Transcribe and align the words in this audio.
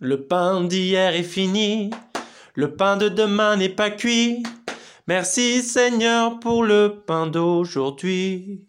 Le 0.00 0.22
pain 0.26 0.62
d'hier 0.62 1.16
est 1.16 1.24
fini, 1.24 1.90
le 2.54 2.76
pain 2.76 2.96
de 2.96 3.08
demain 3.08 3.56
n'est 3.56 3.68
pas 3.68 3.90
cuit. 3.90 4.44
Merci 5.08 5.60
Seigneur 5.60 6.38
pour 6.38 6.62
le 6.62 7.02
pain 7.04 7.26
d'aujourd'hui. 7.26 8.67